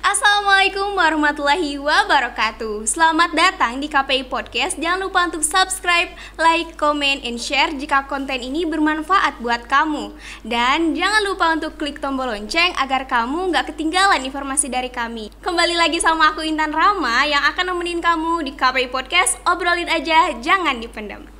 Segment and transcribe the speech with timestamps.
[0.00, 2.88] Assalamualaikum warahmatullahi wabarakatuh.
[2.88, 4.80] Selamat datang di KPI Podcast.
[4.80, 10.16] Jangan lupa untuk subscribe, like, comment, and share Jika konten ini bermanfaat buat kamu.
[10.40, 15.28] Dan jangan lupa untuk klik tombol lonceng Agar kamu nggak ketinggalan informasi dari kami.
[15.44, 19.36] Kembali lagi sama aku Intan Rama Yang akan nemenin kamu di KPI Podcast.
[19.44, 21.39] Obrolin aja, jangan dipendam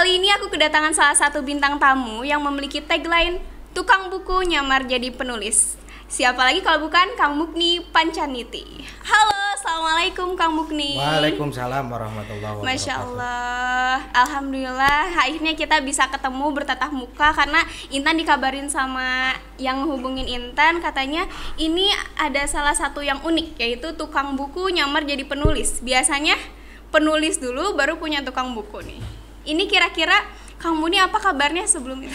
[0.00, 3.36] Kali ini aku kedatangan salah satu bintang tamu yang memiliki tagline
[3.76, 5.76] Tukang buku nyamar jadi penulis.
[6.08, 8.64] Siapa lagi kalau bukan Kang Mukni Pancaniti.
[9.04, 10.96] Halo, Assalamualaikum Kang Mukni.
[10.96, 12.72] Waalaikumsalam warahmatullahi wabarakatuh.
[12.80, 17.60] Masya Allah, Alhamdulillah akhirnya kita bisa ketemu bertatap muka karena
[17.92, 21.28] Intan dikabarin sama yang hubungin Intan katanya
[21.60, 25.84] ini ada salah satu yang unik yaitu tukang buku nyamar jadi penulis.
[25.84, 26.40] Biasanya
[26.88, 29.19] penulis dulu baru punya tukang buku nih.
[29.50, 30.14] Ini kira-kira
[30.62, 32.14] kamu nih apa kabarnya sebelum itu?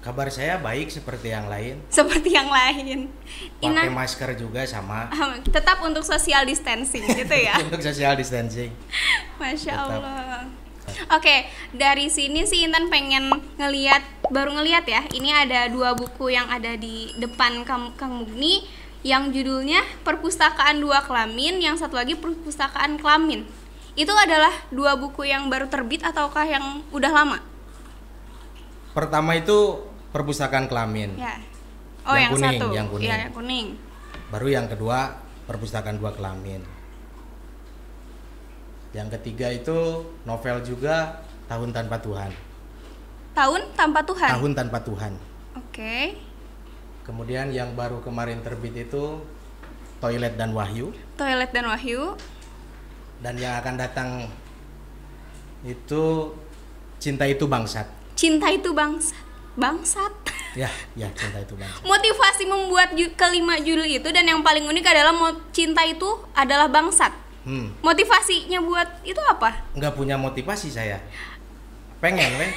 [0.00, 1.80] Kabar saya baik seperti yang lain.
[1.88, 3.08] Seperti yang lain.
[3.60, 5.12] Pakai Ina, masker juga sama
[5.48, 7.56] tetap untuk social distancing gitu ya.
[7.60, 8.72] untuk social distancing.
[9.36, 10.00] Masya Tetap.
[10.00, 10.44] Allah.
[11.12, 15.04] Oke, dari sini sih Intan pengen ngeliat, baru ngeliat ya.
[15.08, 18.66] Ini ada dua buku yang ada di depan Kang, Kang Mugni,
[19.06, 23.46] yang judulnya Perpustakaan Dua Kelamin, yang satu lagi Perpustakaan Kelamin.
[23.98, 27.38] Itu adalah dua buku yang baru terbit ataukah yang udah lama?
[28.94, 31.14] Pertama itu perpustakaan kelamin.
[31.18, 31.38] Ya.
[32.06, 32.66] Oh, Yang yang, kuning, satu.
[32.74, 33.08] yang kuning.
[33.10, 33.66] Ya, yang kuning.
[34.30, 36.62] Baru yang kedua perpustakaan dua kelamin.
[38.90, 42.30] Yang ketiga itu novel juga Tahun Tanpa Tuhan.
[43.34, 44.30] Tahun tanpa Tuhan.
[44.38, 45.12] Tahun Tanpa Tuhan.
[45.58, 46.18] Oke.
[47.06, 49.22] Kemudian yang baru kemarin terbit itu
[49.98, 50.94] Toilet dan Wahyu.
[51.18, 52.14] Toilet dan Wahyu.
[53.20, 54.08] Dan yang akan datang
[55.60, 56.32] itu
[57.00, 57.88] Cinta itu Bangsat.
[58.12, 59.16] Cinta itu bangsa.
[59.56, 60.12] Bangsat.
[60.52, 61.80] Ya, ya cinta itu bangsat.
[61.86, 65.14] motivasi membuat ju- kelima judul itu dan yang paling unik adalah
[65.54, 71.00] cinta itu adalah bangsat Hmm, motivasinya buat itu apa nggak punya motivasi saya.
[72.02, 72.52] Pengen, weh.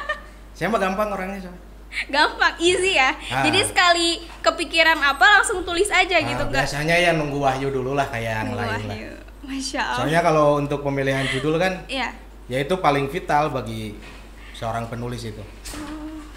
[0.58, 1.62] saya mah gampang orangnya soalnya.
[2.06, 3.42] Gampang easy ya Ah.
[3.42, 7.92] jadi sekali kepikiran apa langsung tulis aja Ah, gitu enggak biasanya ya nunggu wahyu dulu
[7.92, 8.98] lah kayak yang lain lah.
[9.42, 12.10] masya allah Soalnya kalau untuk pemilihan judul kan, ya
[12.44, 13.94] ya itu paling vital bagi
[14.52, 15.40] seorang penulis itu.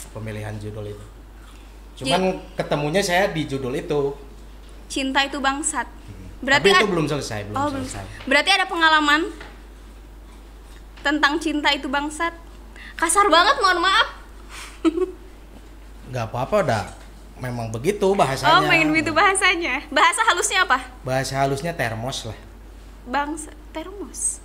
[0.09, 1.05] Pemilihan judul itu.
[1.97, 2.21] Cuman
[2.53, 4.13] ketemunya saya di judul itu.
[4.87, 5.83] cinta itu bangsat
[6.37, 8.03] Berarti berarti Tapi itu belum selesai, belum oh, selesai.
[8.23, 9.21] berarti ada pengalaman
[10.99, 12.31] tentang cinta itu bangsat
[12.95, 14.07] kasar banget mohon maaf
[16.07, 16.83] Nggak apa-apa udah.
[17.37, 18.57] Memang begitu bahasanya.
[18.57, 22.37] oh main begitu bahasanya bahasa halusnya apa Bahasa halusnya termos lah.
[23.05, 24.41] bangsa termos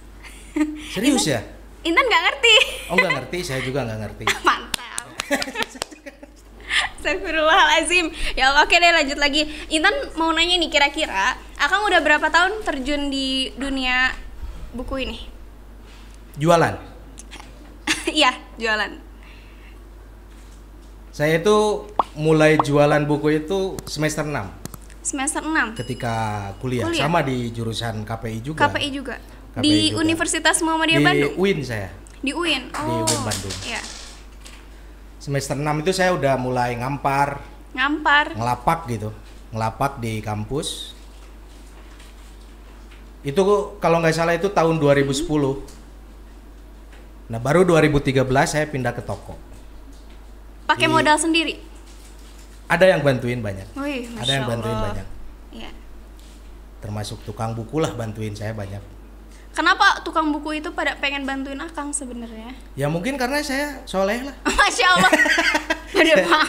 [0.92, 1.40] Serius ya?
[1.82, 2.54] Intan nggak ngerti
[2.92, 4.24] Oh nggak ngerti, saya juga nggak ngerti.
[4.46, 5.08] Mantap.
[6.92, 8.06] Astagfirullahalazim.
[8.36, 9.48] Ya Allah, oke deh lanjut lagi.
[9.68, 14.12] Intan mau nanya nih kira-kira Akang udah berapa tahun terjun di dunia
[14.72, 15.18] buku ini?
[16.36, 16.76] Jualan.
[18.12, 18.92] Iya, jualan.
[21.12, 21.84] Saya itu
[22.16, 24.32] mulai jualan buku itu semester 6
[25.04, 25.76] Semester 6.
[25.76, 26.14] ketika
[26.56, 26.88] kuliah.
[26.88, 27.04] Kuliah.
[27.04, 28.64] Sama di jurusan KPI juga.
[28.64, 29.20] KPI juga.
[29.52, 29.98] KPI di juga.
[30.00, 31.34] Universitas Muhammadiyah di Bandung.
[31.36, 31.90] UIN saya.
[32.24, 32.72] Di UIN.
[32.72, 33.04] Oh.
[33.04, 33.56] UIN Bandung.
[33.66, 33.82] Iya.
[35.20, 37.44] Semester 6 itu saya udah mulai ngampar,
[37.76, 38.32] Ngampar.
[38.32, 39.10] ngelapak gitu.
[39.52, 40.96] Ngelapak di kampus.
[43.20, 43.42] Itu
[43.78, 45.28] kalau nggak salah itu tahun 2010.
[47.30, 49.51] Nah, baru 2013 saya pindah ke toko.
[50.64, 51.54] Pakai Di- modal sendiri.
[52.66, 53.68] Ada yang bantuin banyak.
[53.76, 54.86] Wih, Ada yang Masya bantuin Allah.
[54.88, 55.06] banyak.
[55.52, 55.70] Iya.
[56.80, 58.80] Termasuk tukang buku lah bantuin saya banyak.
[59.52, 62.56] Kenapa tukang buku itu pada pengen bantuin Akang sebenarnya?
[62.72, 64.32] Ya mungkin karena saya soleh lah.
[64.58, 65.12] Masya Allah.
[65.92, 66.44] Udah pak.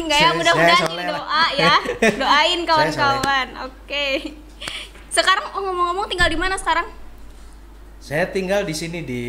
[0.00, 1.74] Enggak ya, mudah-mudahan ini doa ya.
[2.24, 3.48] Doain kawan-kawan.
[3.68, 4.32] Oke.
[5.12, 6.88] Sekarang oh, ngomong-ngomong tinggal di mana sekarang?
[8.00, 9.22] Saya tinggal di sini di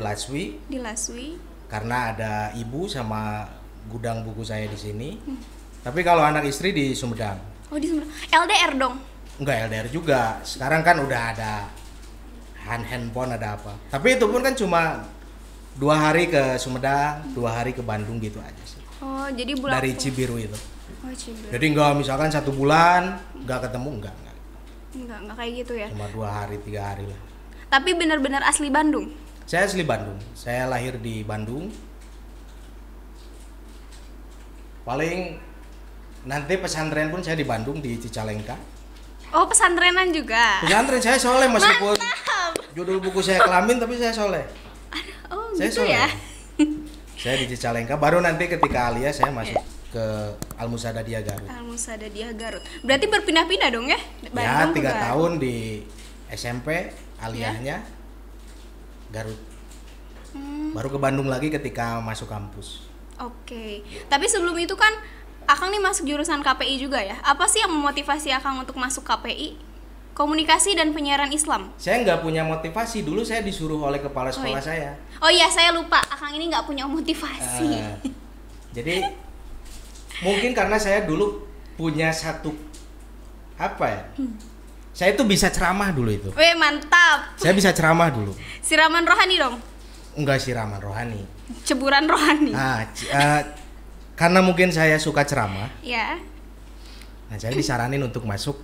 [0.00, 1.36] Laswi Di Laswi.
[1.68, 3.44] karena ada ibu sama
[3.90, 5.18] gudang buku saya di sini.
[5.18, 5.38] Hmm.
[5.82, 7.38] Tapi kalau anak istri di Sumedang.
[7.72, 8.10] Oh di Sumedang.
[8.30, 8.94] LDR dong.
[9.42, 10.38] Enggak LDR juga.
[10.46, 11.52] Sekarang kan udah ada
[12.62, 13.74] hand handphone ada apa.
[13.90, 15.02] Tapi itu pun kan cuma
[15.74, 18.78] dua hari ke Sumedang, dua hari ke Bandung gitu aja sih.
[19.02, 19.82] Oh jadi bulan.
[19.82, 20.58] Dari Cibiru itu.
[21.02, 21.50] Oh Cibiru.
[21.50, 24.36] Jadi enggak misalkan satu bulan nggak ketemu enggak, enggak.
[24.92, 25.88] Enggak enggak kayak gitu ya.
[25.90, 27.20] Cuma dua hari tiga hari lah.
[27.72, 29.10] Tapi benar-benar asli Bandung.
[29.48, 30.20] Saya asli Bandung.
[30.36, 31.72] Saya lahir di Bandung.
[34.82, 35.38] Paling
[36.22, 38.54] nanti pesantren pun saya di Bandung di Cicalengka
[39.32, 40.60] Oh, pesantrenan juga.
[40.60, 42.52] pesantren saya soleh meskipun Mantap.
[42.72, 44.44] judul buku saya kelamin tapi saya soleh
[45.28, 46.06] Oh, saya gitu soleh ya.
[47.22, 49.64] saya di Cicalengka baru nanti ketika alia saya masuk Iya.
[49.92, 50.04] ke
[50.56, 52.64] Al Musada Dia Garut Al Musada dia Garut.
[52.80, 54.00] Berarti berpindah-pindah dong ya?
[54.20, 55.84] ya Bandung ke tiga tahun di
[56.28, 57.80] SMP aliahnya
[59.08, 59.40] Garut
[60.32, 62.88] Hmm, baru ke Bandung lagi ketika masuk kampus
[63.22, 63.86] Oke.
[64.10, 64.90] Tapi sebelum itu kan
[65.42, 67.18] Akang nih masuk jurusan KPI juga ya.
[67.26, 69.58] Apa sih yang memotivasi Akang untuk masuk KPI?
[70.12, 71.72] Komunikasi dan penyiaran Islam.
[71.80, 74.68] saya nggak punya motivasi dulu saya disuruh oleh kepala sekolah iya.
[74.68, 74.90] saya
[75.24, 76.04] Oh iya, saya lupa.
[76.04, 77.80] Akang ini nggak punya motivasi.
[77.80, 77.96] Eh,
[78.76, 79.08] jadi
[80.20, 81.42] mungkin karena saya dulu
[81.74, 82.52] punya satu
[83.56, 84.02] apa ya
[84.92, 87.36] saya itu bisa ceramah dulu itu Weh, mantap.
[87.40, 88.32] saya bisa ceramah dulu
[88.62, 89.58] Siraman rohani dong.
[90.14, 91.22] Enggak siraman rohani
[91.62, 92.50] Ceburan rohani.
[92.50, 93.42] nah eh,
[94.12, 96.20] karena mungkin saya suka ceramah Ya.
[97.28, 98.60] nah saya disaranin untuk masuk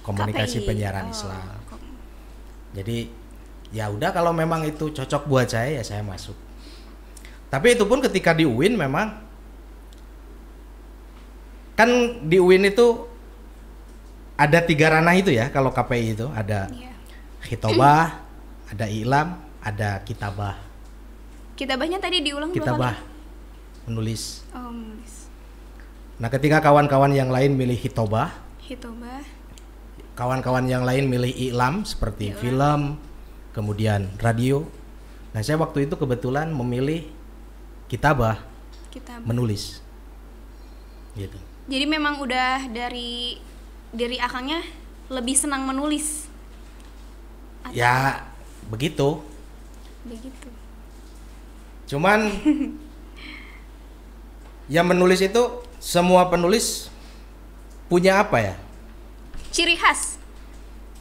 [0.00, 0.66] komunikasi KPI.
[0.66, 1.44] penyiaran Oh, Islam
[2.70, 3.10] jadi
[3.70, 6.34] ya udah kalau memang itu cocok buat saya ya saya masuk
[7.50, 9.10] tapi itu pun ketika di UIN memang
[11.74, 11.90] kan
[12.22, 13.08] di UIN itu
[14.36, 16.92] ada tiga ranah itu ya kalau KPI itu ada Iya.
[17.46, 18.20] hitobah
[18.70, 19.28] ada ilam
[19.60, 20.56] ada kitabah
[21.60, 23.84] Kitabahnya tadi diulang dua kitabah kali.
[23.84, 25.28] menulis Oh, menulis.
[26.16, 28.32] nah ketika kawan-kawan yang lain milih hitobah
[28.64, 29.20] Hitobah.
[30.16, 32.40] kawan-kawan yang lain milih ilam seperti Ilam.
[32.40, 32.80] film,
[33.52, 34.64] kemudian radio.
[35.32, 37.06] Nah, saya waktu itu kebetulan memilih
[37.88, 38.40] kitabah
[38.88, 39.24] Kitabah.
[39.24, 39.80] menulis.
[41.14, 41.36] Gitu.
[41.66, 43.38] Jadi memang udah dari
[43.90, 44.60] dari akangnya
[45.08, 46.26] lebih senang menulis.
[47.66, 48.22] Atau Ya,
[48.68, 49.22] begitu.
[50.04, 50.48] begitu.
[51.90, 52.30] Cuman
[54.70, 55.42] yang menulis itu
[55.82, 56.86] semua penulis
[57.90, 58.54] punya apa ya?
[59.50, 60.22] Ciri khas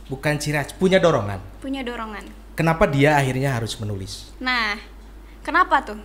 [0.09, 1.37] Bukan ciri khas, punya dorongan.
[1.61, 2.25] punya dorongan.
[2.57, 4.33] Kenapa dia akhirnya harus menulis?
[4.41, 4.81] Nah,
[5.45, 6.01] kenapa tuh?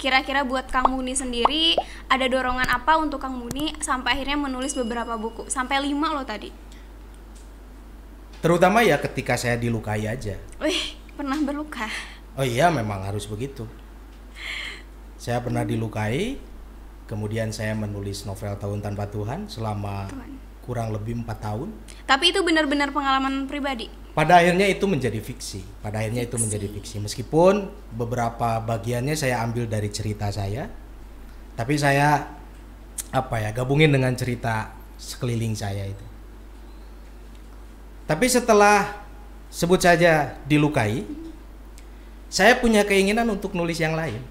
[0.00, 1.76] Kira-kira buat Kang Muni sendiri
[2.08, 5.52] ada dorongan apa untuk Kang Muni sampai akhirnya menulis beberapa buku?
[5.52, 6.48] Sampai lima loh tadi.
[8.40, 10.40] Terutama ya ketika saya dilukai aja.
[10.58, 11.86] Wih, pernah berluka.
[12.34, 13.68] Oh iya memang harus begitu.
[15.18, 16.38] Saya pernah dilukai,
[17.06, 20.30] kemudian saya menulis novel Tahun Tanpa Tuhan selama Tuhan.
[20.66, 21.70] kurang lebih empat tahun.
[22.06, 23.90] Tapi itu benar-benar pengalaman pribadi.
[24.12, 25.64] Pada akhirnya itu menjadi fiksi.
[25.80, 27.00] Pada akhirnya itu menjadi fiksi.
[27.00, 30.68] Meskipun beberapa bagiannya saya ambil dari cerita saya,
[31.56, 32.28] tapi saya
[33.12, 36.06] apa ya gabungin dengan cerita sekeliling saya itu.
[38.04, 39.06] Tapi setelah
[39.48, 41.04] sebut saja dilukai,
[42.32, 44.24] saya punya keinginan untuk nulis yang lain.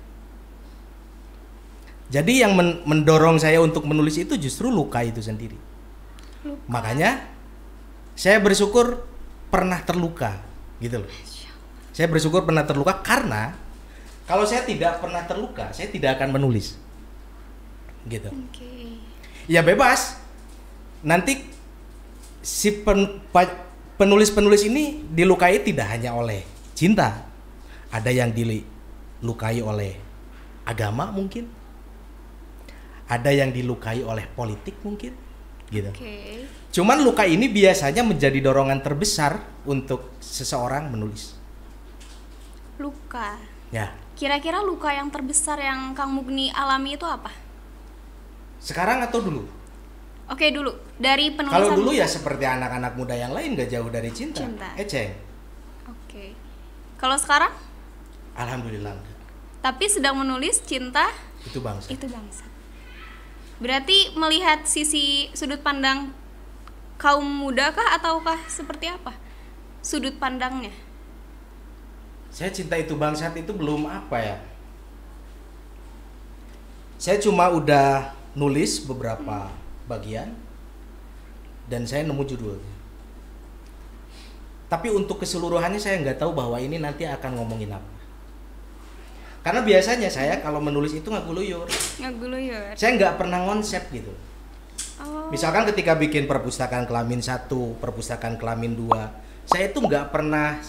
[2.10, 5.56] Jadi yang men- mendorong saya untuk menulis itu justru luka itu sendiri.
[6.42, 6.66] Luka.
[6.66, 7.30] Makanya
[8.18, 9.06] saya bersyukur
[9.54, 10.42] pernah terluka,
[10.82, 11.10] gitu loh.
[11.94, 13.54] Saya bersyukur pernah terluka karena
[14.26, 16.76] kalau saya tidak pernah terluka, saya tidak akan menulis.
[18.10, 18.28] Gitu.
[18.28, 18.98] Oke.
[19.46, 20.18] Ya bebas.
[21.06, 21.48] Nanti
[22.42, 23.22] si pen-
[23.96, 26.42] penulis-penulis ini dilukai tidak hanya oleh
[26.74, 27.31] cinta.
[27.92, 30.00] Ada yang dilukai oleh
[30.64, 31.48] agama mungkin.
[33.12, 35.12] Ada yang dilukai oleh politik mungkin.
[35.72, 35.92] Gitu.
[35.92, 36.48] Oke.
[36.72, 41.36] Cuman luka ini biasanya menjadi dorongan terbesar untuk seseorang menulis.
[42.80, 43.36] Luka.
[43.72, 47.32] Ya, Kira-kira luka yang terbesar yang Kang Mugni alami itu apa?
[48.62, 49.42] sekarang atau dulu?
[50.30, 50.70] Oke dulu
[51.02, 51.66] dari penulisan.
[51.66, 54.46] Kalau dulu ya seperti anak-anak muda yang lain gak jauh dari cinta.
[54.46, 54.70] Cinta.
[54.78, 55.18] Eceng.
[55.90, 56.38] Oke.
[57.02, 57.50] Kalau sekarang?
[58.42, 59.18] Alhamdulillah enggak.
[59.62, 61.14] Tapi sedang menulis cinta
[61.46, 61.88] Itu bangsa.
[61.94, 62.46] itu bangsa.
[63.62, 66.10] Berarti melihat sisi sudut pandang
[66.98, 69.14] kaum muda kah ataukah seperti apa?
[69.86, 70.74] Sudut pandangnya.
[72.34, 74.38] Saya cinta itu bangsat itu belum apa ya?
[76.98, 79.50] Saya cuma udah nulis beberapa
[79.86, 80.34] bagian
[81.70, 82.74] dan saya nemu judulnya.
[84.72, 88.01] Tapi untuk keseluruhannya saya nggak tahu bahwa ini nanti akan ngomongin apa.
[89.42, 91.66] Karena biasanya saya kalau menulis itu nggak guluyur.
[91.98, 92.78] Ngeguluyur.
[92.78, 94.14] Saya nggak pernah konsep gitu.
[95.02, 95.34] Oh.
[95.34, 99.10] Misalkan ketika bikin perpustakaan kelamin satu, perpustakaan kelamin dua,
[99.50, 100.62] saya itu nggak pernah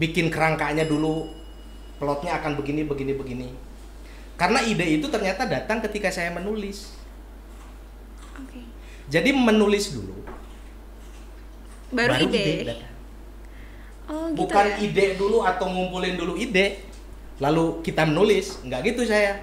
[0.00, 1.28] bikin kerangkanya dulu,
[2.00, 3.48] plotnya akan begini, begini, begini.
[4.40, 6.88] Karena ide itu ternyata datang ketika saya menulis.
[9.12, 10.24] Jadi menulis dulu,
[11.92, 12.64] Baru, ide.
[12.64, 12.90] datang.
[14.08, 14.76] Oh gitu Bukan ya.
[14.88, 16.80] ide dulu atau ngumpulin dulu ide,
[17.40, 19.40] lalu kita menulis, nggak gitu saya.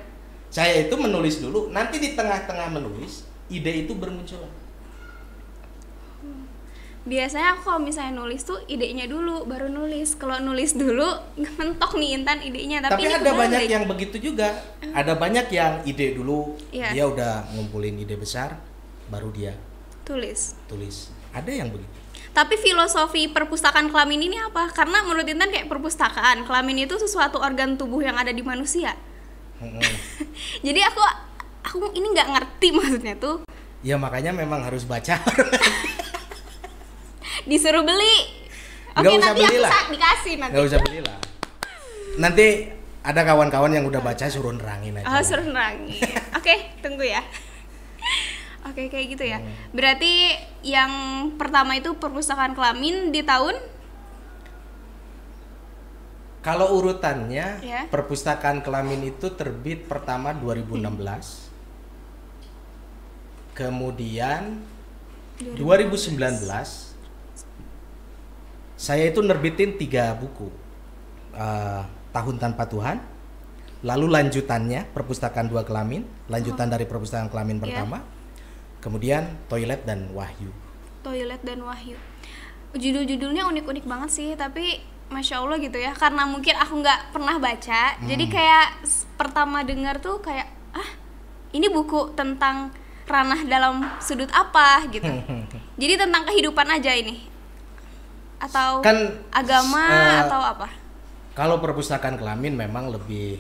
[0.49, 4.49] Saya itu menulis dulu, nanti di tengah-tengah menulis, ide itu bermunculan.
[7.09, 11.07] biasanya aku kalau misalnya nulis tuh idenya dulu baru nulis kalau nulis dulu
[11.57, 14.53] mentok nih Intan idenya Tapi, tapi, ada banyak yang begitu juga.
[14.93, 16.93] Ada banyak yang ide dulu, Iya.
[16.93, 18.61] dia udah ngumpulin ide besar,
[19.09, 19.55] baru dia
[20.05, 21.09] tulis tulis.
[21.33, 21.98] Ada yang begitu.
[22.33, 27.75] Tapi filosofi perpustakaan kelamin ini apa karena menurut Intan kayak perpustakaan kelamin itu sesuatu organ
[27.75, 28.93] tubuh yang ada di manusia
[29.59, 29.81] Mm-mm.
[30.65, 31.01] jadi aku
[31.65, 33.43] aku ini nggak ngerti maksudnya tuh
[33.79, 35.15] ya makanya memang harus baca.
[37.49, 38.15] disuruh beli
[38.91, 39.83] oke usah nanti beli aku lah.
[39.87, 41.19] dikasih nanti Nggak usah belilah.
[42.19, 42.47] Nanti
[42.99, 45.07] ada kawan-kawan yang udah baca suruh nerangin aja.
[45.07, 45.95] Oh, suruh nerangi.
[46.35, 47.23] Oke, tunggu ya.
[48.67, 49.39] Oke, kayak gitu ya.
[49.39, 49.51] Hmm.
[49.71, 50.35] Berarti
[50.67, 50.91] yang
[51.39, 53.55] pertama itu perpustakaan kelamin di tahun
[56.39, 57.83] Kalau urutannya, Ya.
[57.91, 61.51] perpustakaan kelamin itu terbit pertama 2016.
[63.51, 64.63] Kemudian
[65.35, 66.95] 2019
[68.79, 70.47] saya itu nerbitin tiga buku.
[71.35, 73.03] Eh, Tahun Tanpa Tuhan,
[73.83, 77.63] lalu lanjutannya perpustakaan dua kelamin, lanjutan dari perpustakaan kelamin Ya.
[77.67, 78.01] pertama,
[78.79, 80.51] kemudian toilet dan wahyu.
[80.99, 81.95] Toilet dan Wahyu.
[82.75, 85.95] Judul-judulnya unik-unik banget sih, tapi masya Allah gitu ya.
[85.95, 88.33] Karena mungkin aku nggak pernah baca, jadi Hmm.
[88.35, 90.89] kayak s- pertama dengar tuh kayak ah
[91.49, 92.69] ini buku tentang
[93.07, 95.07] ranah dalam sudut apa gitu.
[95.81, 97.25] jadi tentang kehidupan aja ini,
[98.37, 100.67] atau Kan agama eh, atau apa?
[101.33, 103.39] Kalau perpustakaan kelamin memang lebih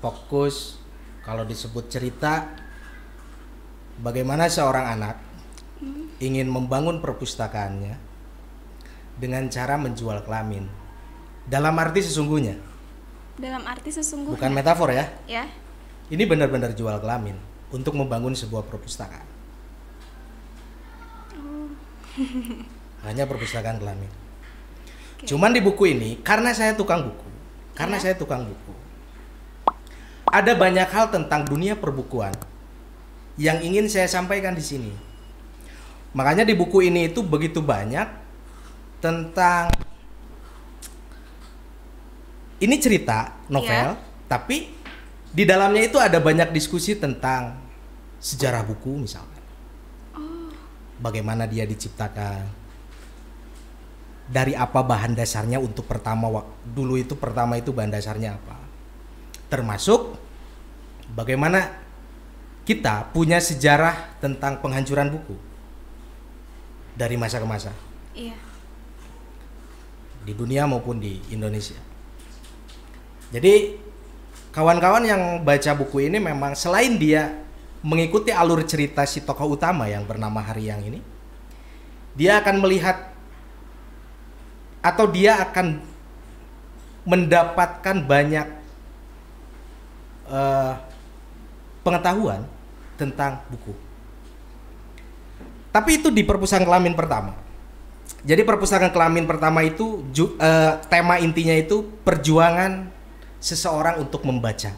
[0.00, 0.80] fokus
[1.22, 2.48] kalau disebut cerita
[3.98, 5.16] bagaimana seorang anak
[6.18, 7.94] ingin membangun perpustakaannya
[9.18, 10.66] dengan cara menjual kelamin.
[11.48, 12.58] Dalam arti sesungguhnya,
[13.40, 14.36] Dalam arti sesungguhnya.
[14.36, 15.06] bukan metafor ya.
[15.24, 15.46] ya.
[16.08, 17.36] Ini benar-benar jual kelamin
[17.70, 19.26] untuk membangun sebuah perpustakaan.
[23.06, 24.10] Hanya perpustakaan kelamin.
[25.16, 25.24] Oke.
[25.30, 27.28] Cuman di buku ini karena saya tukang buku,
[27.78, 28.10] karena Ya.
[28.10, 28.72] saya tukang buku.
[30.28, 32.36] Ada banyak hal tentang dunia perbukuan
[33.38, 34.92] yang ingin saya sampaikan di sini.
[36.12, 38.04] Makanya di buku ini itu begitu banyak
[38.98, 39.70] tentang
[42.58, 43.94] ini cerita novel,
[44.26, 44.74] tapi
[45.30, 47.54] di dalamnya itu ada banyak diskusi tentang
[48.18, 49.38] sejarah buku misalkan.
[50.98, 52.42] Bagaimana dia diciptakan,
[54.28, 56.28] dari apa bahan dasarnya untuk pertama
[56.60, 58.60] dulu itu pertama itu bahan dasarnya apa
[59.48, 60.20] termasuk
[61.16, 61.87] bagaimana
[62.68, 65.32] kita punya sejarah tentang penghancuran buku.
[66.92, 67.72] Dari masa ke masa.
[68.12, 68.36] Iya.
[70.28, 71.78] di dunia maupun di Indonesia.
[73.32, 73.80] Jadi
[74.52, 77.32] kawan-kawan yang baca buku ini memang selain dia
[77.80, 81.00] mengikuti alur cerita si tokoh utama yang bernama Haryang ini
[82.18, 83.14] dia akan melihat
[84.82, 85.80] atau dia akan
[87.06, 88.46] mendapatkan banyak
[90.28, 90.72] eh,
[91.86, 92.42] pengetahuan
[92.98, 93.72] tentang buku.
[95.70, 97.32] Tapi itu di perpustakaan kelamin pertama.
[98.26, 102.90] Jadi perpustakaan kelamin pertama itu ju- eh, tema intinya itu perjuangan
[103.38, 104.74] seseorang untuk membaca.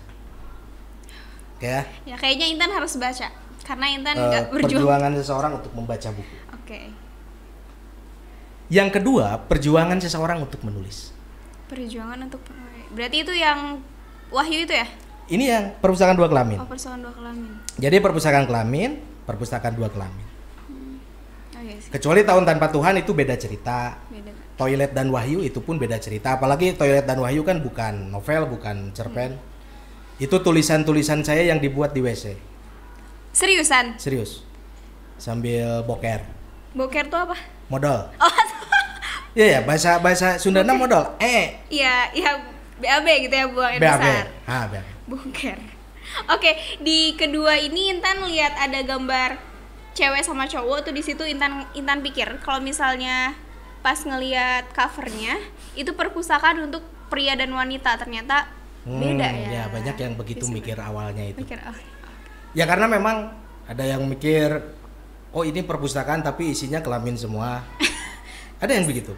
[1.61, 3.29] Ya, Ya kayaknya Intan harus baca
[3.65, 4.81] karena Intan eh, nggak berjuang.
[4.81, 6.37] perjuangan seseorang untuk membaca buku.
[6.55, 6.81] Oke.
[8.71, 11.11] Yang kedua, perjuangan seseorang untuk menulis.
[11.67, 12.41] Perjuangan untuk
[12.91, 13.81] berarti itu yang
[14.31, 14.87] Wahyu itu ya?
[15.31, 16.59] Ini yang perpustakaan dua kelamin.
[16.59, 17.51] Oh, persoalan dua kelamin.
[17.79, 20.27] Jadi perpustakaan kelamin, perpustakaan dua kelamin.
[21.55, 21.91] Oh iya sih.
[21.95, 23.95] Kecuali tahun tanpa Tuhan itu beda cerita.
[24.11, 24.35] Beda.
[24.59, 26.35] Toilet dan Wahyu itu pun beda cerita.
[26.35, 29.39] Apalagi Toilet dan Wahyu kan bukan novel, bukan cerpen.
[30.19, 32.37] Itu tulisan-tulisan saya yang dibuat di WC.
[33.33, 33.97] Seriusan?
[33.97, 34.43] Serius.
[35.17, 36.27] Sambil boker.
[36.75, 37.37] Boker tuh apa?
[37.71, 38.11] Modal.
[39.31, 41.15] Iya ya, bahasa bahasa Sundana modal.
[41.23, 42.31] Eh, Iya, iya
[42.83, 44.03] BAB gitu ya buang air BAB.
[44.03, 44.27] besar.
[44.43, 44.85] Ah, BAB.
[45.11, 45.59] Boker.
[46.31, 49.37] Oke, di kedua ini Intan lihat ada gambar
[49.93, 53.35] cewek sama cowok tuh di situ Intan Intan pikir kalau misalnya
[53.83, 55.35] pas ngelihat covernya
[55.75, 58.47] itu perpustakaan untuk pria dan wanita ternyata
[58.87, 59.65] beda Hmm, ya.
[59.69, 60.57] banyak yang begitu Di situ.
[60.57, 61.43] mikir awalnya itu.
[61.45, 61.77] Mikir oh,
[62.57, 63.35] Ya karena memang
[63.69, 64.57] ada yang mikir
[65.35, 67.61] oh ini perpustakaan tapi isinya kelamin semua.
[68.63, 69.13] ada yang begitu.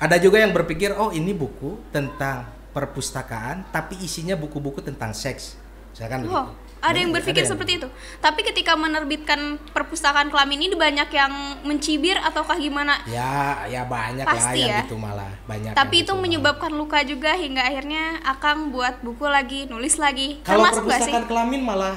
[0.00, 5.54] Ada juga yang berpikir oh ini buku tentang perpustakaan tapi isinya buku-buku tentang seks.
[5.94, 6.82] Misalkan Oh, begitu.
[6.82, 7.88] ada yang berpikir ada yang seperti itu.
[8.18, 9.40] Tapi ketika menerbitkan
[9.70, 12.98] perpustakaan kelamin ini banyak yang mencibir ataukah gimana?
[13.06, 14.80] Ya, ya banyak Pasti lah yang ya.
[14.82, 15.70] gitu malah banyak.
[15.72, 20.36] Tapi itu gitu menyebabkan luka juga hingga akhirnya Akang buat buku lagi, nulis lagi.
[20.36, 20.44] malah.
[20.44, 21.96] Kalau Termasuk perpustakaan kelamin malah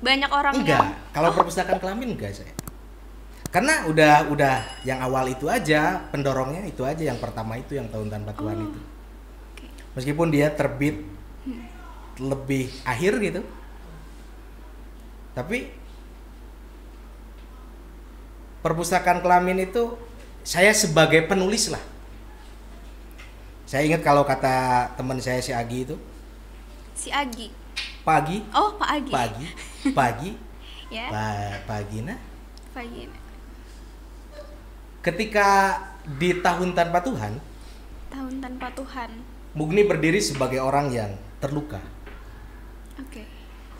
[0.00, 0.80] Banyak orang enggak.
[0.80, 2.52] yang Kalau perpustakaan kelamin enggak saya.
[3.50, 8.08] Karena udah udah yang awal itu aja pendorongnya itu aja yang pertama itu yang tahun
[8.08, 8.80] tanpa Tuhan Oh, itu.
[10.00, 11.04] Meskipun dia terbit
[12.16, 13.42] lebih akhir gitu.
[15.36, 15.68] Tapi
[18.60, 19.96] perpustakaan kelamin itu
[20.44, 21.80] saya sebagai penulis lah.
[23.64, 25.96] Saya ingat kalau kata teman saya si Agi itu
[26.92, 27.52] si Agi.
[28.02, 29.10] pagi, Oh, Pak Agi.
[29.12, 29.46] pagi,
[29.92, 30.30] pagi,
[30.96, 32.18] Ya, pa- pagi nah.
[32.74, 33.06] pagi.
[35.00, 35.78] Ketika
[36.18, 37.38] di tahun tanpa Tuhan,
[38.10, 39.10] Tahun tanpa Tuhan.
[39.50, 41.10] Mugni berdiri sebagai orang yang
[41.42, 41.82] terluka.
[43.00, 43.26] Oke.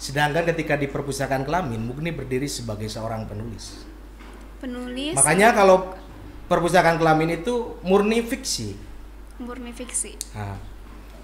[0.01, 3.87] Sedangkan ketika di perpustakaan kelamin, Mugni berdiri sebagai seorang penulis.
[4.59, 5.95] Penulis Makanya kalau
[6.51, 8.75] perpustakaan kelamin itu murni fiksi.
[9.41, 10.21] murni fiksi.
[10.37, 10.61] Nah,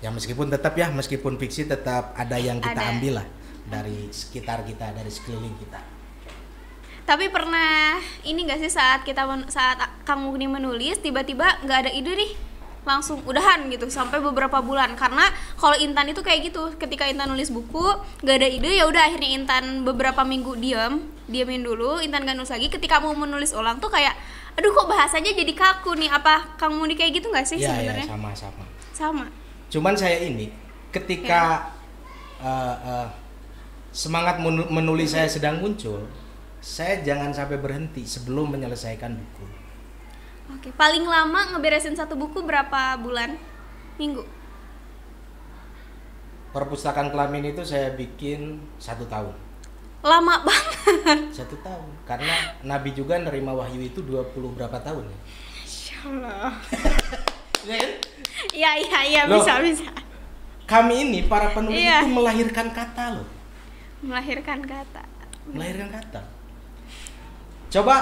[0.00, 2.92] ya meskipun tetap ya, meskipun fiksi tetap ada yang kita Ada.
[2.96, 3.26] ambil lah
[3.68, 5.76] dari sekitar kita, dari sekeliling kita.
[7.04, 12.18] Tapi pernah ini gak sih saat kita saat Kang Mugni menulis tiba-tiba nggak ada ide
[12.18, 12.32] nih
[12.86, 14.94] langsung udahan gitu sampai beberapa bulan.
[14.94, 15.26] Karena
[15.58, 17.82] kalau Intan itu kayak gitu ketika Intan nulis buku
[18.22, 22.54] nggak ada ide ya udah akhirnya Intan beberapa minggu diam diamin dulu Intan gak nulis
[22.54, 22.70] lagi.
[22.70, 24.14] Ketika mau menulis ulang tuh kayak
[24.56, 28.06] aduh kok bahasanya jadi kaku nih apa Kang Mugni kayak gitu nggak sih ya, sebenarnya?
[28.08, 28.64] sama-sama.
[28.96, 29.26] sama.
[29.68, 30.48] Cuman saya ini
[30.94, 31.74] ketika
[32.40, 33.08] eh, eh,
[33.92, 36.08] semangat menu- menulis saya sedang muncul,
[36.62, 39.65] saya jangan sampai berhenti sebelum menyelesaikan buku.
[40.48, 43.34] Oke paling lama ngeberesin satu buku berapa bulan
[43.96, 44.24] minggu
[46.48, 49.34] Perpustakaan kelamin itu saya bikin satu tahun.
[50.00, 51.84] lama banget Satu tahun.
[52.08, 55.18] Karena Nabi juga nerima wahyu itu 20 berapa tahun ya?
[55.60, 56.56] Insya Allah
[57.66, 57.90] Iya kan?
[58.54, 59.90] Iya iya iya bisa bisa
[60.64, 62.02] Kami ini para penulis Iya.
[62.02, 63.28] itu melahirkan kata loh.
[64.00, 65.02] melahirkan kata.
[65.46, 66.22] Melahirkan kata.
[67.68, 67.96] Coba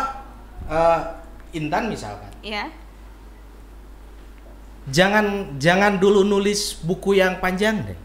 [0.64, 1.00] eh,
[1.55, 2.31] Intan misalkan.
[2.43, 2.69] Ya.
[4.90, 7.99] Jangan jangan dulu nulis buku yang panjang deh.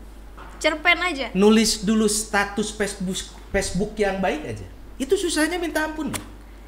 [0.62, 1.28] Cerpen aja.
[1.36, 3.20] Nulis dulu status Facebook
[3.52, 4.68] Facebook yang baik aja.
[4.96, 6.14] Itu susahnya minta ampun.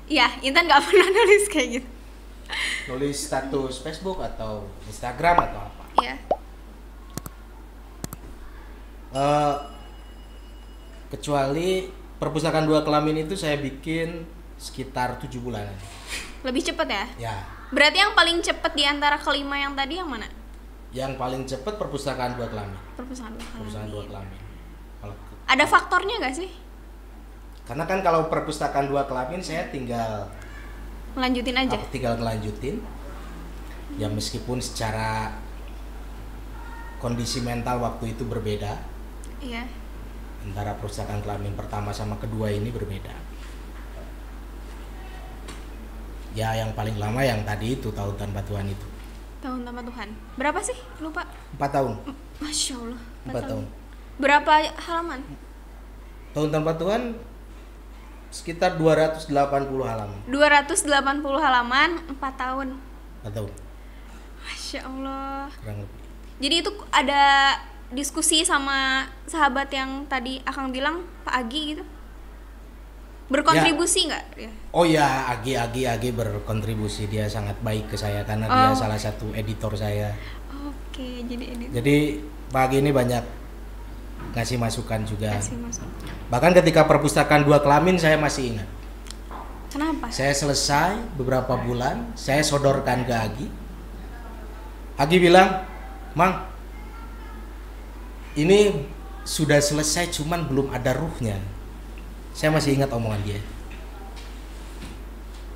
[0.10, 1.90] Iya, Intan nggak pernah nulis kayak gitu.
[2.92, 5.84] Nulis status Facebook atau Instagram atau apa.
[6.04, 6.16] Iya.
[9.12, 9.56] Eh,
[11.12, 14.24] kecuali perpustakaan dua kelamin itu saya bikin
[14.56, 15.76] sekitar tujuh bulanan.
[16.42, 17.06] Lebih cepet ya.
[17.20, 17.36] Ya,
[17.70, 20.28] Berarti yang paling cepet di antara kelima yang tadi yang mana?
[20.92, 22.76] yang paling cepat perpustakaan dua kelamin.
[23.00, 24.28] Perpustakaan dua Perpustakaan dua kelamin.
[24.36, 24.40] kelamin.
[25.00, 25.16] Kalau
[25.48, 26.52] Ada faktornya gak sih?
[27.62, 30.28] karena kan kalau perpustakaan dua kelamin saya tinggal
[31.16, 31.72] Melanjutin aja.
[31.74, 32.84] aku tinggal ngelanjutin.
[33.96, 35.32] Ya meskipun secara
[36.98, 38.76] kondisi mental waktu itu berbeda
[39.40, 39.64] Iya.
[40.44, 43.16] antara perpustakaan kelamin pertama sama kedua ini berbeda.
[46.32, 48.86] Ya yang paling lama yang tadi itu tahun tanpa Tuhan itu
[49.42, 50.08] Tahun tanpa Tuhan.
[50.38, 50.78] Berapa sih?
[51.02, 51.26] Lupa.
[51.58, 51.94] empat tahun
[52.40, 53.02] Masya Allah.
[53.28, 53.66] empat tahun
[54.22, 54.52] Berapa
[54.88, 55.20] halaman?
[56.32, 57.02] tahun tanpa Tuhan
[58.32, 59.28] sekitar 280
[59.84, 60.88] halaman 280
[61.44, 62.68] halaman, 4 tahun.
[63.20, 63.52] empat tahun
[64.42, 65.46] Masya Allah.
[66.42, 67.54] Jadi itu ada
[67.92, 71.84] diskusi sama sahabat yang tadi Akang bilang Pak Agi gitu.
[73.32, 74.24] Berkontribusi nggak?
[74.36, 74.52] Ya.
[74.76, 78.54] Oh ya, Agi Agi Agi berkontribusi dia sangat baik ke saya karena Oh.
[78.54, 80.12] dia salah satu editor saya.
[80.68, 81.96] Oke, jadi edit Jadi
[82.52, 83.24] pagi ini banyak
[84.36, 85.32] ngasih masukan juga.
[85.40, 85.88] kasih masuk.
[86.28, 88.68] Bahkan ketika perpustakaan dua kelamin saya masih ingat.
[89.72, 90.12] Kenapa?
[90.12, 93.48] Saya selesai beberapa bulan, saya sodorkan ke Agi.
[95.00, 95.64] Agi bilang,
[96.12, 96.44] "Mang,
[98.36, 98.84] ini
[99.24, 101.40] sudah selesai cuman belum ada ruhnya."
[102.32, 103.40] Saya masih ingat omongan dia.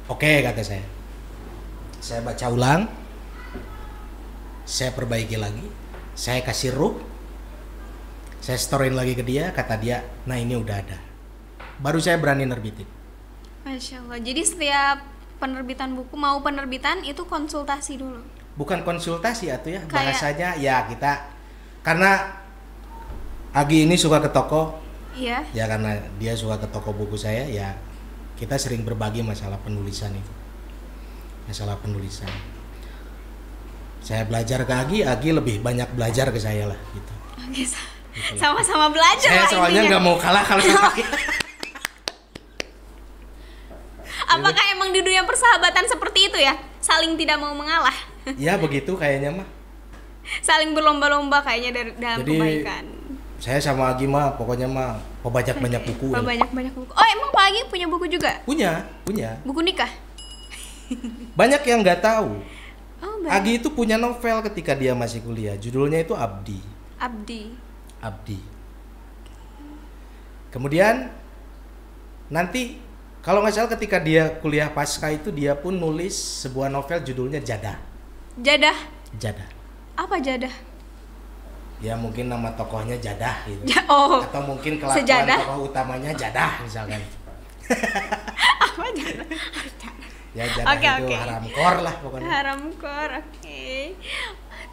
[0.05, 0.85] Oke, kata saya.
[2.03, 2.85] Saya baca ulang.
[4.65, 5.65] Saya perbaiki lagi.
[6.13, 6.95] Saya kasih ruh.
[8.41, 11.01] Saya storein lagi ke dia, kata dia, "Nah, ini udah ada."
[11.81, 12.85] Baru saya berani nerbitin.
[13.65, 14.21] Masya Allah.
[14.21, 15.01] Jadi setiap
[15.41, 18.23] penerbitan buku mau penerbitan itu konsultasi dulu.
[18.55, 21.27] bukan konsultasi atau ya Kayak- bahasanya ya kita
[21.83, 22.39] karena
[23.51, 24.79] Agi ini suka ke toko
[25.15, 25.39] Iya.
[25.55, 27.79] ya karena dia suka ke toko buku saya ya
[28.35, 30.33] kita sering berbagi masalah penulisan itu
[31.47, 32.27] masalah penulisan
[34.05, 37.63] saya belajar ke Agi Agi lebih banyak belajar ke saya lah gitu Oke.
[37.63, 38.39] Gitu.
[38.39, 40.87] Sama-sama belajar Saya lah soalnya nggak mau kalah kalau sama
[44.25, 46.57] Apakah emang di dunia persahabatan seperti itu ya?
[46.81, 47.93] Saling tidak mau mengalah.
[48.41, 49.47] Ya begitu kayaknya mah.
[50.47, 52.83] Saling berlomba-lomba kayaknya dari dalam Jadi, kebaikan.
[53.35, 56.15] Saya sama Agi mah pokoknya mah pembajak banyak buku.
[56.15, 56.21] ya.
[56.23, 56.91] Banyak-banyak buku.
[56.91, 58.31] Oh, emang Pak Agi punya buku juga?
[58.47, 59.35] Punya, punya.
[59.43, 59.91] Buku nikah?
[61.35, 62.39] Banyak yang nggak tahu.
[63.03, 63.27] Oh.
[63.27, 65.57] Agi itu punya novel ketika dia masih kuliah.
[65.57, 66.61] Judulnya itu Abdi.
[66.95, 67.51] Abdi.
[67.99, 68.39] Abdi.
[70.53, 71.11] Kemudian
[72.31, 72.79] nanti
[73.19, 77.75] kalau nggak salah ketika dia kuliah pasca itu dia pun nulis sebuah novel judulnya Jadah.
[78.39, 78.77] Jadah.
[79.19, 79.49] Jadah.
[79.95, 80.51] Apa jadah?
[81.85, 83.61] Ya mungkin nama tokohnya Jadah gitu.
[83.85, 85.37] Oh, Atau mungkin kelakuan Sejadah.
[85.37, 86.97] tokoh utamanya Jadah misalkan.
[88.65, 89.27] apa jadah?
[90.33, 91.15] Ya Jadah Oke, itu oke.
[91.15, 92.25] haramkor lah pokoknya.
[92.25, 93.65] Haramkor, oke.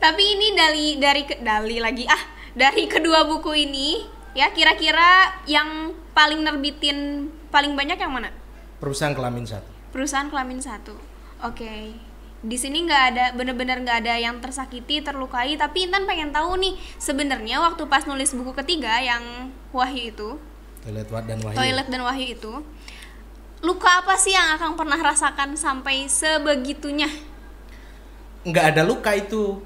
[0.00, 2.22] Tapi ini dari dari dari lagi ah
[2.56, 8.32] dari kedua buku ini ya kira-kira yang paling nerbitin paling banyak yang mana?
[8.80, 9.68] Perusahaan kelamin satu.
[9.92, 10.96] Perusahaan kelamin satu.
[11.44, 11.92] Oke.
[12.42, 15.54] Di sini nggak ada bener-bener nggak ada yang tersakiti, terlukai.
[15.54, 20.30] Tapi Intan pengen tahu nih sebenarnya waktu pas nulis buku ketiga yang Wahyu itu,
[20.82, 21.56] Toilet dan Wahyu.
[21.56, 22.52] Toilet dan Wahyu itu,
[23.62, 27.06] luka apa sih yang akan pernah rasakan sampai sebegitunya?
[28.42, 29.62] Nggak ada luka itu.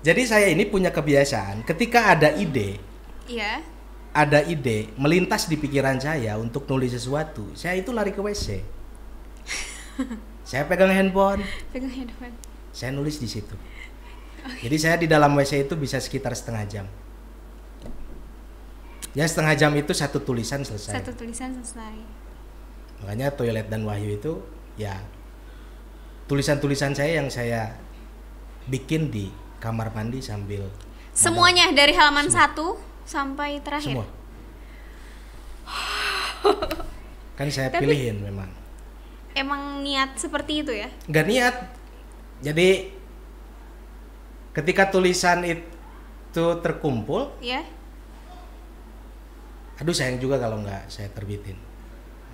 [0.00, 2.76] Jadi saya ini punya kebiasaan ketika ada ide,
[3.28, 3.60] Iya.
[4.12, 8.64] ada ide melintas di pikiran saya untuk nulis sesuatu, saya itu lari ke WC.
[10.48, 12.34] saya pegang handphone, Pegang handphone.
[12.70, 13.54] saya nulis di situ.
[14.44, 16.86] Jadi saya di dalam WC itu bisa sekitar setengah jam.
[19.14, 21.00] Ya setengah jam itu satu tulisan selesai.
[21.00, 21.94] Satu tulisan selesai.
[23.00, 24.42] Makanya toilet dan wahyu itu
[24.74, 25.00] ya
[26.26, 27.78] tulisan-tulisan saya yang saya
[28.66, 29.28] bikin di
[29.60, 30.66] kamar mandi sambil
[31.14, 32.74] Semuanya dari halaman satu
[33.06, 33.86] sampai terakhir.
[33.96, 34.06] semua.
[37.38, 38.50] kan saya Tapi- pilihin memang.
[39.34, 40.88] Emang niat seperti itu ya?
[41.10, 41.54] Nggak niat.
[42.40, 42.68] Jadi
[44.54, 47.66] ketika tulisan itu terkumpul, Ya.
[49.74, 51.58] aduh sayang juga kalau nggak saya terbitin.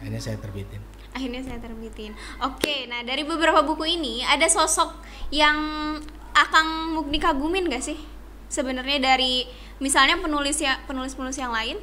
[0.00, 0.80] Akhirnya saya terbitin.
[1.12, 2.12] Akhirnya saya terbitin.
[2.44, 5.00] Oke, nah dari beberapa buku ini ada sosok
[5.32, 5.56] yang
[6.30, 7.98] Akang Mukni kagumin gak sih?
[8.46, 9.44] Sebenarnya dari
[9.82, 11.76] misalnya penulis ya penulis-penulis yang lain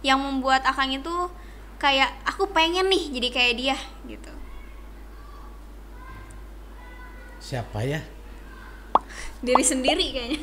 [0.00, 1.12] yang membuat Akang itu
[1.78, 4.32] kayak aku pengen nih jadi kayak dia gitu.
[7.38, 8.02] Siapa ya?
[9.40, 10.40] Diri sendiri kayaknya.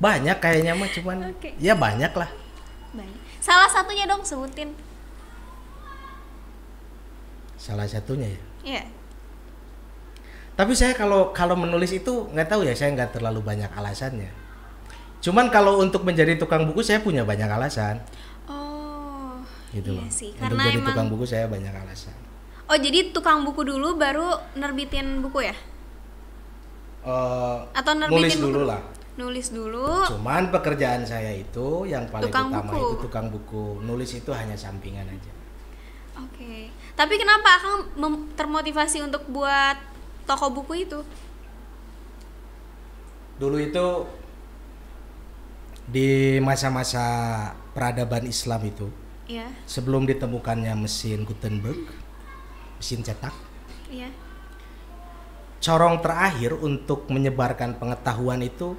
[0.00, 1.52] Banyak kayaknya mah cuman Oke.
[1.60, 2.30] ya banyak lah.
[2.96, 3.20] Banyak.
[3.42, 4.72] Salah satunya dong sebutin.
[7.60, 8.40] Salah satunya ya.
[8.64, 8.82] Iya.
[10.56, 14.32] Tapi saya kalau kalau menulis itu nggak tahu ya, saya nggak terlalu banyak alasannya.
[15.20, 18.00] Cuman kalau untuk menjadi tukang buku saya punya banyak alasan.
[19.70, 20.08] Gitu iya loh.
[20.10, 20.30] sih.
[20.34, 22.16] Untuk Karena jadi emang tukang buku saya banyak alasan.
[22.70, 25.56] Oh, jadi tukang buku dulu baru nerbitin buku ya?
[27.02, 28.80] Eh, Atau nerbitin nulis buku dulu lah.
[29.18, 29.86] Nulis dulu.
[30.06, 32.78] Cuman pekerjaan saya itu yang paling Tukang utama buku.
[32.78, 33.64] itu tukang buku.
[33.82, 35.32] Nulis itu hanya sampingan aja.
[36.20, 36.68] Oke.
[36.94, 37.76] Tapi kenapa Akang
[38.36, 39.76] termotivasi untuk buat
[40.24, 41.00] toko buku itu?
[43.40, 43.86] Dulu itu
[45.90, 47.02] di masa-masa
[47.74, 48.86] peradaban Islam itu
[49.30, 51.86] Iya, sebelum ditemukannya mesin Gutenberg,
[52.82, 53.30] mesin cetak,
[53.86, 54.10] iya.
[55.62, 58.74] corong terakhir untuk menyebarkan pengetahuan itu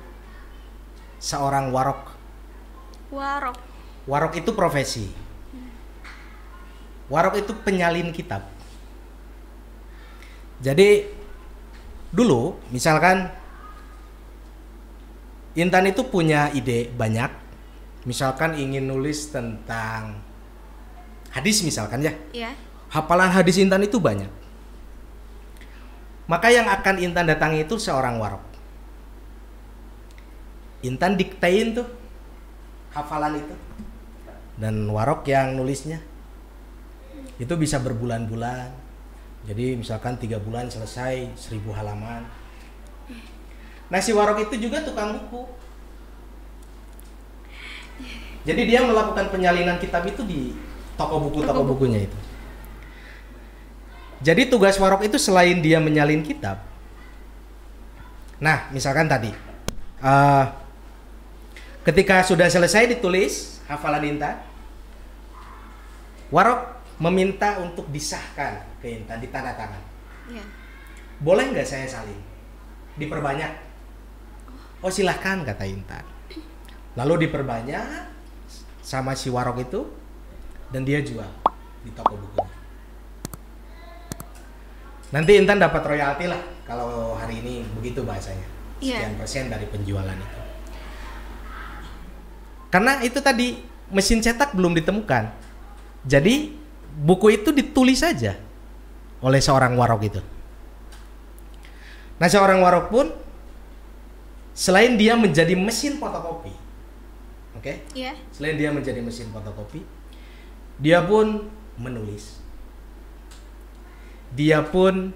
[1.23, 2.11] seorang warok.
[3.15, 3.55] Warok.
[4.11, 5.07] Warok itu profesi.
[7.07, 8.43] Warok itu penyalin kitab.
[10.59, 11.07] Jadi
[12.11, 13.31] dulu misalkan
[15.51, 17.27] Intan itu punya ide banyak.
[18.07, 20.30] Misalkan ingin nulis tentang
[21.31, 22.13] hadis misalkan ya.
[22.35, 22.51] Iya.
[22.91, 24.27] Hafalan hadis Intan itu banyak.
[26.27, 28.43] Maka yang akan Intan datangi itu seorang warok.
[30.83, 31.87] Intan diktein tuh
[32.91, 33.55] hafalan itu.
[34.59, 36.03] Dan warok yang nulisnya
[37.39, 38.69] itu bisa berbulan-bulan.
[39.47, 42.27] Jadi misalkan tiga bulan selesai seribu halaman.
[43.89, 45.43] Nah si warok itu juga tukang buku.
[48.41, 50.55] Jadi dia melakukan penyalinan kitab itu di
[51.07, 51.71] toko buku toko Toko buku.
[51.89, 52.17] bukunya itu.
[54.21, 56.61] Jadi tugas warok itu selain dia menyalin kitab.
[58.37, 59.33] Nah, misalkan tadi
[60.01, 60.45] eh,
[61.81, 64.37] ketika sudah selesai ditulis hafalan Intan,
[66.29, 69.81] warok meminta untuk disahkan ke Intan ditanda tangan.
[70.29, 70.45] Iya.
[71.21, 72.17] Boleh nggak saya salin?
[72.97, 73.51] Diperbanyak.
[74.81, 76.05] Oh silahkan kata Intan.
[76.91, 78.11] lalu diperbanyak
[78.83, 79.87] sama si warok itu
[80.71, 81.27] dan dia jual
[81.83, 82.55] di toko bukunya.
[85.11, 88.47] Nanti Intan dapat royalti lah kalau hari ini begitu bahasanya.
[88.81, 88.97] Iya.
[88.97, 90.39] sekian persen dari penjualan itu.
[92.73, 93.61] Karena itu tadi
[93.93, 95.29] mesin cetak belum ditemukan.
[96.01, 96.57] Jadi
[97.05, 98.41] buku itu ditulis saja
[99.21, 100.21] oleh seorang warok itu.
[102.17, 103.05] Nah seorang warok pun
[104.57, 106.53] selain dia menjadi mesin fotokopi
[107.61, 107.73] oke?
[107.95, 108.17] Iya.
[108.33, 109.85] selain dia menjadi mesin fotokopi
[110.81, 111.45] dia pun
[111.77, 112.41] menulis.
[114.33, 115.13] Dia pun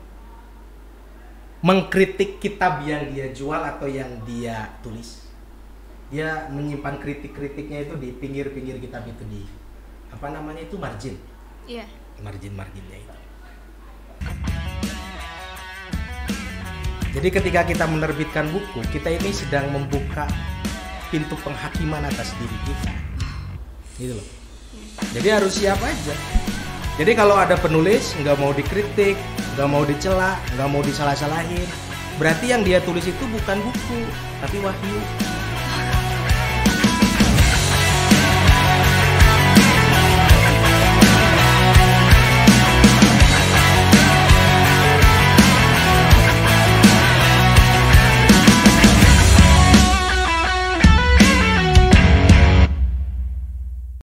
[1.65, 5.25] mengkritik kitab yang dia jual atau yang dia tulis.
[6.13, 9.41] Dia menyimpan kritik-kritiknya itu di pinggir-pinggir kitab itu di
[10.13, 11.17] apa namanya itu margin.
[11.65, 11.89] Iya.
[12.21, 13.17] margin-marginnya itu.
[17.17, 20.29] Jadi ketika kita menerbitkan buku kita ini sedang membuka
[21.09, 22.93] pintu penghakiman atas diri kita.
[23.97, 24.44] Gitu loh
[25.15, 26.15] jadi harus siap aja.
[26.95, 29.19] Jadi kalau ada penulis nggak mau dikritik
[29.55, 31.67] nggak mau dicela nggak mau disalah-salahin.
[32.15, 33.99] Berarti yang dia tulis itu bukan buku
[34.39, 34.99] tapi wahyu